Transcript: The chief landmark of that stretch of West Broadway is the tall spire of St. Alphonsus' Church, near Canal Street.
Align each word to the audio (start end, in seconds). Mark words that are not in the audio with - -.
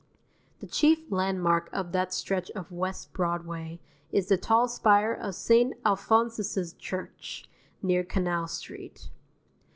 The 0.61 0.65
chief 0.65 1.11
landmark 1.11 1.69
of 1.71 1.91
that 1.91 2.11
stretch 2.11 2.49
of 2.55 2.71
West 2.71 3.13
Broadway 3.13 3.79
is 4.11 4.29
the 4.29 4.35
tall 4.35 4.67
spire 4.67 5.13
of 5.13 5.35
St. 5.35 5.75
Alphonsus' 5.85 6.73
Church, 6.73 7.45
near 7.83 8.03
Canal 8.03 8.47
Street. 8.47 9.11